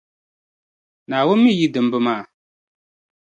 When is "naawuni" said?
1.07-1.41